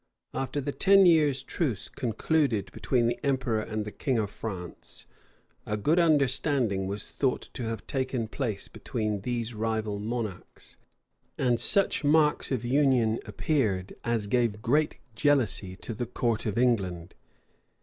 [0.33, 5.05] After the ten years' truce concluded between the emperor and the king of France,
[5.63, 10.77] a good understanding was thought to have taken place between these rival monarchs;
[11.37, 17.13] and such marks of union appeared, as gave great jealousy to the court of England.